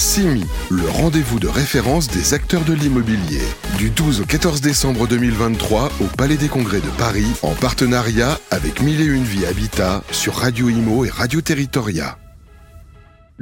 [0.00, 3.42] CIMI, le rendez-vous de référence des acteurs de l'immobilier.
[3.76, 8.80] Du 12 au 14 décembre 2023 au Palais des Congrès de Paris, en partenariat avec
[8.80, 12.16] Mille et Une Vie Habitat sur Radio Imo et Radio Territoria.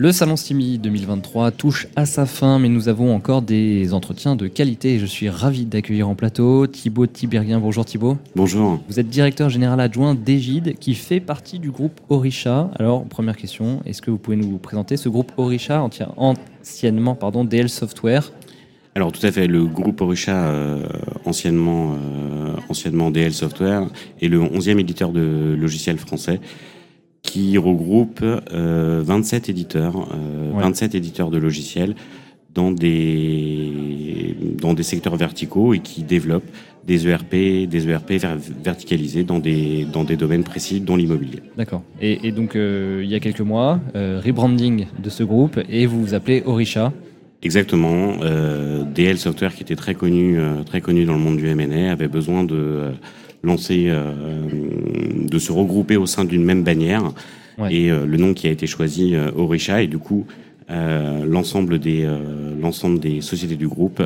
[0.00, 4.46] Le Salon Simi 2023 touche à sa fin, mais nous avons encore des entretiens de
[4.46, 7.58] qualité et je suis ravi d'accueillir en plateau Thibaut Tiberien.
[7.58, 8.16] Bonjour Thibaut.
[8.36, 8.80] Bonjour.
[8.88, 12.70] Vous êtes directeur général adjoint d'Egide qui fait partie du groupe Orisha.
[12.78, 15.84] Alors, première question, est-ce que vous pouvez nous présenter ce groupe Orisha,
[16.16, 18.30] anciennement pardon, DL Software?
[18.94, 20.86] Alors tout à fait, le groupe Orisha, euh,
[21.24, 23.88] anciennement, euh, anciennement DL Software,
[24.22, 26.38] est le 11e éditeur de logiciels français
[27.28, 30.08] qui regroupe 27 euh, éditeurs,
[30.54, 31.94] 27 euh, éditeurs de logiciels
[32.54, 36.50] dans des, dans des secteurs verticaux et qui développent
[36.86, 38.12] des ERP, des ERP
[38.64, 41.40] verticalisés dans des, dans des domaines précis, dont l'immobilier.
[41.58, 41.82] D'accord.
[42.00, 46.14] Et, donc, euh, il y a quelques mois, rebranding de ce groupe et vous vous
[46.14, 46.94] appelez Orisha.
[47.42, 48.16] Exactement.
[48.94, 52.42] DL Software, qui était très connu, très connu dans le monde du M&A, avait besoin
[52.42, 52.92] de
[53.42, 54.48] lancer, euh,
[55.28, 57.12] de se regrouper au sein d'une même bannière.
[57.70, 60.26] Et euh, le nom qui a été choisi, euh, Orisha, et du coup,
[60.70, 62.06] l'ensemble des,
[62.60, 64.02] l'ensemble des sociétés du groupe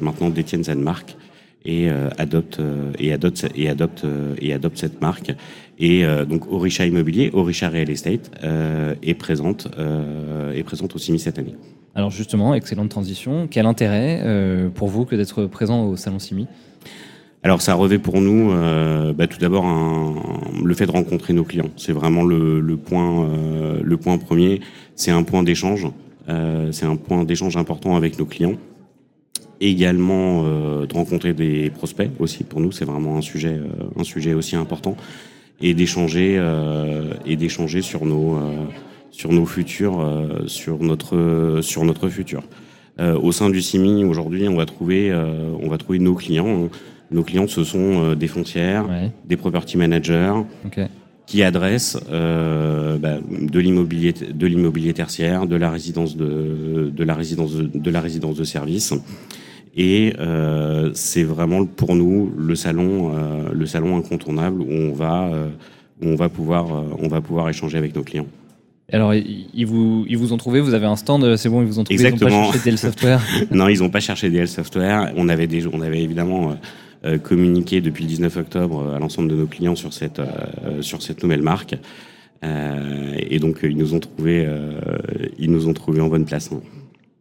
[0.00, 1.16] maintenant détiennent cette marque
[1.64, 2.60] et adopte
[2.98, 4.04] et adopte et adopte
[4.40, 5.30] et adopte cette marque
[5.78, 9.68] et donc Orisha Immobilier, Orisha Real Estate est présente
[10.52, 11.54] est présente au CIMI cette année.
[11.94, 13.46] Alors justement, excellente transition.
[13.48, 14.20] Quel intérêt
[14.74, 16.48] pour vous que d'être présent au salon CIMI
[17.42, 19.64] alors ça revêt pour nous euh, bah, tout d'abord
[20.62, 21.70] le fait de rencontrer nos clients.
[21.76, 24.60] C'est vraiment le, point, euh, le point premier.
[24.94, 25.88] C'est un point d'échange.
[26.28, 28.56] Euh, c'est un point d'échange important avec nos clients.
[29.62, 32.44] également de rencontrer des prospects aussi.
[32.44, 33.58] Pour nous, c'est vraiment un sujet,
[33.96, 34.96] un sujet aussi important.
[35.62, 36.40] Et d'échanger
[37.26, 38.38] et d'échanger sur nos
[39.10, 39.98] sur nos futurs,
[40.46, 42.42] sur notre sur notre futur.
[42.98, 45.12] au sein du CIMI, aujourd'hui, on va trouver
[45.62, 46.70] on va trouver nos clients.
[47.10, 48.86] Nos clients, ce sont euh, des foncières,
[49.24, 50.34] des property managers,
[51.26, 57.14] qui adressent euh, bah, de l'immobilier, de l'immobilier tertiaire, de la résidence de, de la
[57.14, 58.94] résidence de, la résidence de service.
[59.76, 63.12] Et euh, c'est vraiment pour nous le salon,
[63.52, 65.30] le salon incontournable où on va,
[66.02, 66.66] où on va pouvoir,
[66.98, 68.26] on va pouvoir échanger avec nos clients.
[68.92, 71.78] Alors, ils vous, ils vous ont trouvé, vous avez un stand, c'est bon, ils vous
[71.78, 72.50] ont trouvé, Exactement.
[72.52, 73.20] ils n'ont pas cherché DL Software
[73.52, 75.12] Non, ils n'ont pas cherché DL Software.
[75.16, 76.56] On avait, des, on avait évidemment
[77.22, 81.02] communiqué depuis le 19 octobre euh, à l'ensemble de nos clients sur cette, euh, sur
[81.02, 81.76] cette nouvelle marque.
[82.42, 84.48] et donc, ils nous ont trouvé,
[85.38, 86.50] ils nous ont trouvé en bonne place.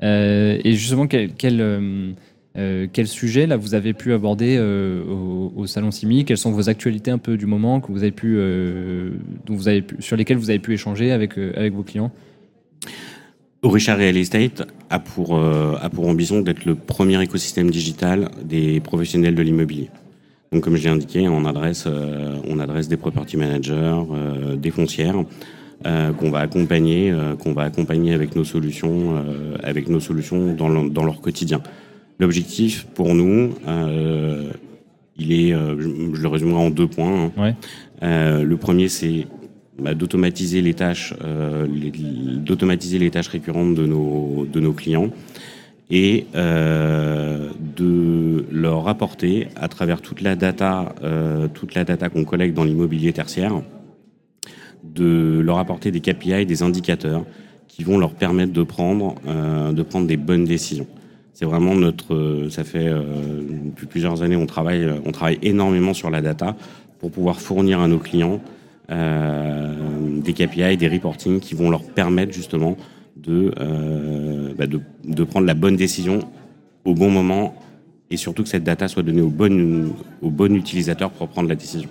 [0.00, 2.14] et justement, quel, quel,
[2.92, 6.24] quel, sujet là vous avez pu aborder au, salon Simi?
[6.24, 8.38] Quelles sont vos actualités un peu du moment que vous avez pu,
[9.44, 12.12] dont vous avez pu, sur lesquelles vous avez pu échanger avec, avec vos clients?
[13.62, 18.78] Orisha Real Estate a pour, euh, a pour ambition d'être le premier écosystème digital des
[18.80, 19.90] professionnels de l'immobilier.
[20.52, 23.74] Donc, comme je l'ai indiqué, on adresse, euh, on adresse des property managers,
[24.12, 25.24] euh, des foncières,
[26.18, 29.24] qu'on va accompagner, qu'on va accompagner avec nos solutions,
[29.62, 31.62] avec nos solutions dans, dans leur quotidien.
[32.18, 33.54] L'objectif pour nous,
[35.16, 37.30] il est, je, le résumerai en deux points.
[37.38, 37.54] Hein.
[38.02, 38.42] Ouais.
[38.42, 39.28] le premier, c'est
[39.78, 41.66] d'automatiser les tâches, euh,
[42.38, 45.10] d'automatiser les tâches récurrentes de nos de nos clients
[45.90, 52.24] et euh, de leur apporter à travers toute la data, euh, toute la data qu'on
[52.24, 53.62] collecte dans l'immobilier tertiaire,
[54.84, 57.24] de leur apporter des KPI, des indicateurs
[57.68, 60.86] qui vont leur permettre de prendre euh, de prendre des bonnes décisions.
[61.32, 63.02] C'est vraiment notre, ça fait euh,
[63.64, 66.56] depuis plusieurs années on travaille on travaille énormément sur la data
[66.98, 68.40] pour pouvoir fournir à nos clients
[68.88, 72.76] des KPI, des reporting qui vont leur permettre justement
[73.16, 76.20] de, euh, bah de, de, prendre la bonne décision
[76.84, 77.54] au bon moment
[78.10, 81.54] et surtout que cette data soit donnée au bon, au bon utilisateur pour prendre la
[81.54, 81.88] décision.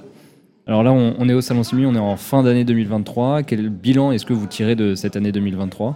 [0.65, 3.43] Alors là, on, on est au Salon Simi, on est en fin d'année 2023.
[3.43, 5.95] Quel bilan est-ce que vous tirez de cette année 2023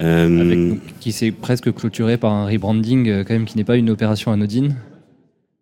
[0.00, 0.40] euh...
[0.40, 3.90] Avec, qui s'est presque clôturé par un rebranding euh, quand même qui n'est pas une
[3.90, 4.74] opération anodine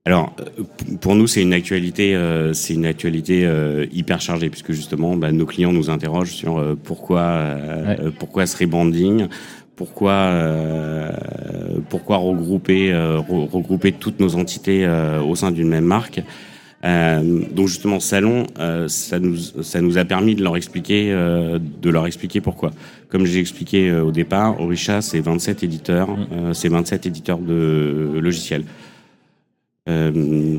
[0.07, 0.63] alors, euh,
[1.01, 5.31] pour nous, c'est une actualité, euh, c'est une actualité euh, hyper chargée puisque justement, bah,
[5.31, 7.57] nos clients nous interrogent sur pourquoi,
[8.19, 9.27] pourquoi ce rebranding,
[9.77, 10.33] pourquoi,
[11.91, 12.95] pourquoi regrouper,
[13.29, 14.87] regrouper toutes nos entités
[15.27, 16.23] au sein d'une même marque.
[16.83, 18.47] donc justement, salon,
[18.89, 22.73] ça nous, ça nous a permis de leur expliquer, de leur expliquer pourquoi.
[23.09, 26.53] Comme j'ai expliqué au départ, Orisha, c'est 27 éditeurs, mmh.
[26.53, 28.65] c'est 27 éditeurs de logiciels.
[29.91, 30.59] Euh,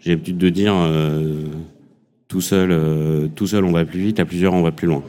[0.00, 1.44] j'ai l'habitude de dire euh,
[2.28, 5.02] tout seul, euh, tout seul on va plus vite, à plusieurs on va plus loin.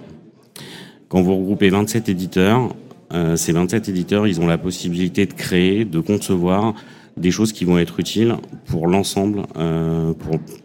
[1.10, 2.76] Quand vous regroupez 27 éditeurs,
[3.36, 6.74] ces 27 éditeurs, ils ont la possibilité de créer, de concevoir
[7.16, 8.36] des choses qui vont être utiles
[8.66, 9.44] pour l'ensemble,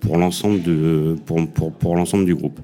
[0.00, 2.58] pour, l'ensemble de, pour, pour, pour l'ensemble du groupe.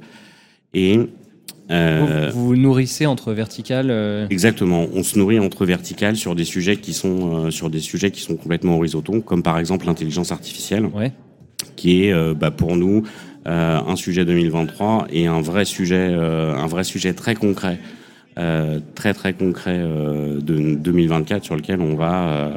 [1.70, 3.90] Euh, vous, vous nourrissez entre verticales.
[3.90, 4.86] euh, Exactement.
[4.94, 8.20] On se nourrit entre verticales sur des sujets qui sont euh, sur des sujets qui
[8.20, 11.12] sont complètement horizontaux, comme par exemple l'intelligence artificielle, Ouais.
[11.74, 13.02] qui est euh, bah, pour nous
[13.48, 17.78] un sujet 2023 et un vrai sujet, un vrai sujet très concret,
[18.34, 22.56] très très concret de 2024 sur lequel on va,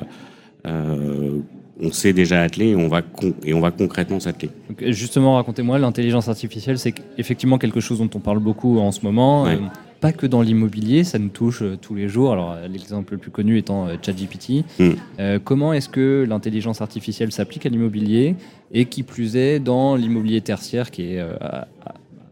[1.82, 3.02] on s'est déjà attelé et on va
[3.44, 4.50] et on va concrètement s'atteler.
[4.88, 9.44] Justement, racontez-moi, l'intelligence artificielle, c'est effectivement quelque chose dont on parle beaucoup en ce moment.
[9.44, 9.56] Ouais.
[9.56, 9.60] euh,
[10.02, 12.32] pas que dans l'immobilier, ça nous touche euh, tous les jours.
[12.32, 14.64] Alors, euh, l'exemple le plus connu étant ChatGPT.
[14.80, 14.90] Mm.
[15.20, 18.36] Euh, comment est-ce que l'intelligence artificielle s'applique à l'immobilier
[18.72, 21.34] et qui plus est dans l'immobilier tertiaire, qui est euh,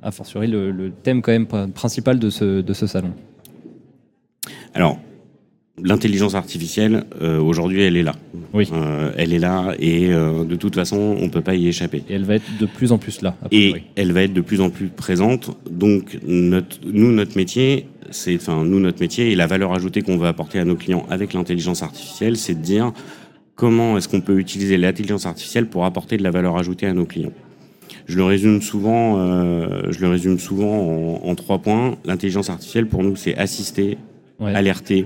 [0.02, 3.12] a fortiori le, le thème quand même pr- principal de ce, de ce salon?
[4.74, 5.00] Alors,
[5.84, 8.16] l'intelligence artificielle, euh, aujourd'hui, elle est là.
[8.54, 8.68] Oui.
[8.74, 12.04] Euh, elle est là et euh, de toute façon, on peut pas y échapper.
[12.10, 13.36] Et elle va être de plus en plus là.
[13.52, 15.52] Et elle va être de plus en plus présente.
[15.70, 20.18] Donc, notre, nous, notre métier, c'est, enfin, nous, notre métier et la valeur ajoutée qu'on
[20.18, 22.92] veut apporter à nos clients avec l'intelligence artificielle, c'est de dire
[23.56, 27.06] comment est-ce qu'on peut utiliser l'intelligence artificielle pour apporter de la valeur ajoutée à nos
[27.06, 27.34] clients.
[28.08, 29.18] Je le résume souvent,
[29.92, 31.98] je le résume souvent en, en trois points.
[32.06, 33.98] L'intelligence artificielle, pour nous, c'est assister,
[34.40, 34.54] Ouais.
[34.54, 35.04] alerter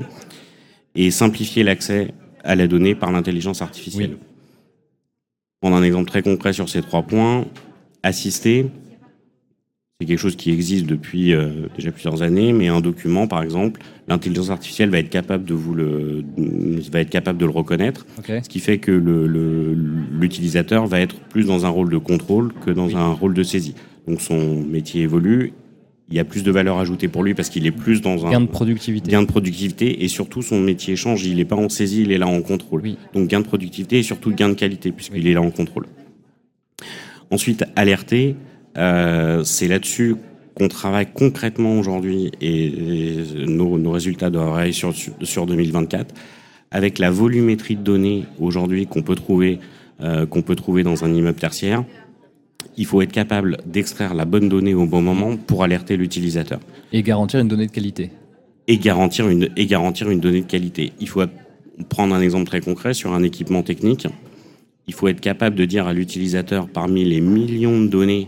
[0.96, 4.12] et simplifier l'accès à la donnée par l'intelligence artificielle.
[4.20, 4.28] Oui.
[5.62, 7.46] Prendre un exemple très concret sur ces trois points.
[8.04, 8.66] Assister,
[10.00, 13.80] c'est quelque chose qui existe depuis euh, déjà plusieurs années, mais un document, par exemple,
[14.08, 16.24] l'intelligence artificielle va être capable de vous le,
[16.92, 19.74] va être capable de le reconnaître, ce qui fait que le- le-
[20.20, 22.96] l'utilisateur va être plus dans un rôle de contrôle que dans Oui.
[22.96, 23.76] un rôle de saisie.
[24.08, 25.54] Donc son métier évolue,
[26.12, 28.32] il y a plus de valeur ajoutée pour lui parce qu'il est plus dans un
[28.32, 29.12] Gain de productivité.
[29.12, 31.26] gain de productivité et surtout son métier change.
[31.26, 32.82] Il n'est pas en saisie, il est là en contrôle.
[32.82, 32.98] Oui.
[33.14, 35.88] Donc gain de productivité et surtout gain de qualité puisqu'il est là en contrôle.
[37.32, 38.36] Ensuite, alerter,
[38.78, 40.16] euh, c'est là-dessus
[40.54, 46.14] qu'on travaille concrètement aujourd'hui et, et nos, nos résultats doivent arriver sur, sur 2024
[46.72, 49.60] avec la volumétrie de données aujourd'hui qu'on peut trouver
[50.04, 51.84] euh, qu'on peut trouver dans un immeuble tertiaire.
[52.78, 56.60] Il faut être capable d'extraire la bonne donnée au bon moment pour alerter l'utilisateur
[56.94, 58.12] Et garantir une donnée de qualité.
[58.68, 60.94] et garantir une et garantir une donnée de qualité.
[61.00, 61.24] Il faut
[61.90, 64.08] prendre un exemple très concret sur un équipement technique.
[64.88, 68.28] Il faut être capable de dire à l'utilisateur parmi les millions de données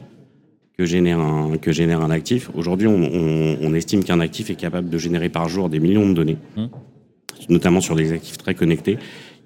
[0.78, 2.50] que génère un que génère un actif.
[2.56, 6.08] Aujourd'hui, on, on- on estime qu'un actif est capable de générer par jour des millions
[6.10, 6.70] de données, Hum.
[7.50, 8.98] notamment sur des actifs très connectés.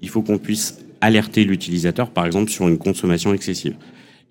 [0.01, 3.75] Il faut qu'on puisse alerter l'utilisateur, par exemple, sur une consommation excessive.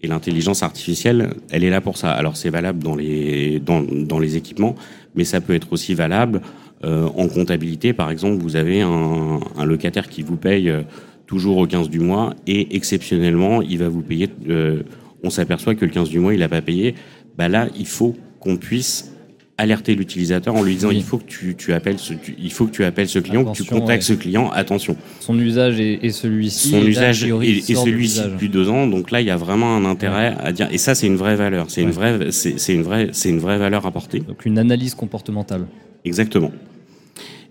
[0.03, 2.13] Et l'intelligence artificielle, elle est là pour ça.
[2.13, 4.75] Alors c'est valable dans les, dans, dans les équipements,
[5.15, 6.43] mais ça peut être aussi valable
[6.85, 7.93] euh, en comptabilité.
[7.93, 10.83] Par exemple, vous avez un, un locataire qui vous paye euh,
[11.27, 14.29] toujours au 15 du mois et exceptionnellement, il va vous payer.
[14.49, 14.83] euh,
[15.23, 16.95] on s'aperçoit que le 15 du mois, il n'a pas payé.
[17.37, 19.16] Bah là, il faut qu'on puisse
[19.59, 20.97] alerter l'utilisateur en lui disant Oui.
[20.99, 23.45] il faut que tu, tu appelles ce, tu- il faut que tu appelles ce client,
[23.45, 24.01] que tu contactes ouais.
[24.01, 24.51] ce client.
[24.51, 26.71] Attention Son usage est, est celui-ci.
[26.71, 28.87] son usage et, de celui-ci depuis deux ans.
[28.87, 30.69] Donc là, il y a vraiment un intérêt à dire.
[30.73, 31.71] Et ça, c'est une vraie valeur.
[31.71, 34.21] C'est une vraie, c'est une vraie, c'est une vraie valeur apportée.
[34.21, 35.67] Donc une analyse comportementale.
[36.05, 36.53] Exactement.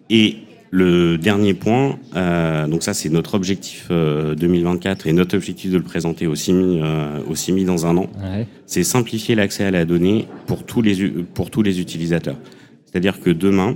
[0.10, 0.38] Et
[0.72, 5.78] le dernier point, euh, donc ça, c'est notre objectif euh, 2024 et notre objectif de
[5.78, 8.07] le présenter au CIMI, euh, au CIMI dans un an.
[8.18, 8.48] Ouais.
[8.66, 12.38] C'est simplifier l'accès à la donnée pour tous les pour tous les utilisateurs.
[12.86, 13.76] C'est-à-dire que demain,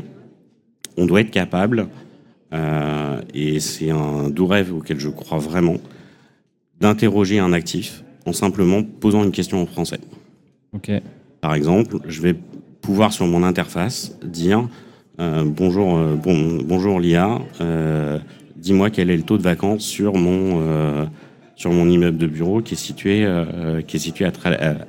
[0.98, 1.88] on doit être capable,
[2.54, 5.78] euh, et c'est un doux rêve auquel je crois vraiment,
[6.80, 10.00] d'interroger un actif en simplement posant une question en français.
[11.42, 12.36] Par exemple, je vais
[12.82, 14.68] pouvoir sur mon interface dire
[15.20, 18.18] euh, bonjour, euh, bon, bonjour l'IA, euh,
[18.56, 21.08] dis-moi quel est le taux de vacances sur mon
[21.56, 23.28] sur mon immeuble de bureau qui est situé
[23.88, 24.32] qui est situé à,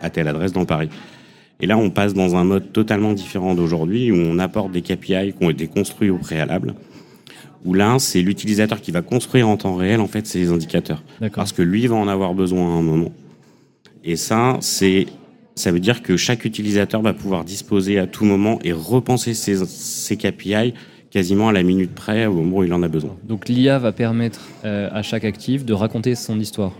[0.00, 0.88] à- telle adresse dans Paris.
[1.62, 5.34] Et là, on passe dans un mode totalement différent d'aujourd'hui où on apporte des KPI
[5.36, 6.74] qui ont été construits au préalable.
[7.66, 11.02] Où là, c'est l'utilisateur qui va construire en temps réel en fait ces indicateurs
[11.34, 13.12] parce que lui va en avoir besoin à un moment.
[14.04, 15.06] Et ça, c'est,
[15.60, 19.64] ça veut dire que chaque utilisateur va pouvoir disposer à tout moment et repenser ses,
[19.66, 20.74] ses KPI
[21.10, 23.16] quasiment à la minute près au moment où il en a besoin.
[23.24, 26.72] Donc l'IA va permettre euh, à chaque actif de raconter son histoire.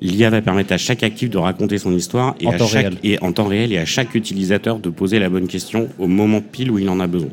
[0.00, 2.86] L'IA va permettre à chaque actif de raconter son histoire et, En à temps chaque,
[2.86, 2.98] réel.
[3.02, 6.40] et en temps réel et à chaque utilisateur de poser la bonne question au moment
[6.40, 7.30] pile où il en a besoin.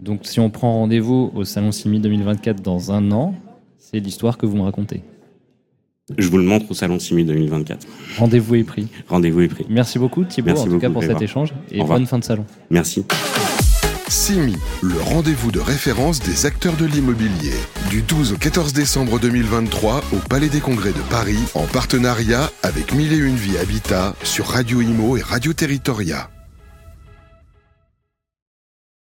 [0.00, 3.34] Donc si on prend rendez-vous au Salon Simi 2024 dans un an,
[3.78, 5.02] c'est l'histoire que vous me racontez.
[6.16, 7.86] Je vous le montre au Salon Simi 2024.
[8.18, 8.88] Rendez-vous est pris.
[9.08, 9.66] Rendez-vous est pris.
[9.68, 12.44] Merci beaucoup Thibaut Merci en tout cas pour cet échange et bonne fin de salon.
[12.70, 13.04] Merci.
[14.08, 17.52] CIMI, le rendez-vous de référence des acteurs de l'immobilier.
[17.90, 22.94] Du 12 au 14 décembre 2023 au Palais des Congrès de Paris, en partenariat avec
[22.94, 26.30] Mille et Une Vie Habitat sur Radio Imo et Radio Territoria.